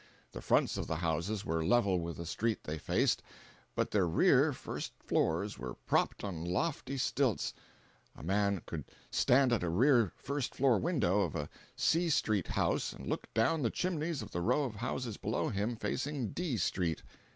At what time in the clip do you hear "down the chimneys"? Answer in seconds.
13.35-14.23